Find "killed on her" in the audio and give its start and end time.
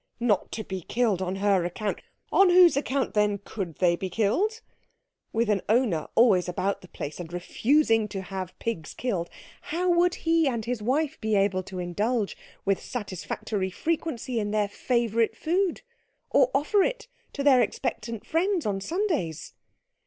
0.81-1.63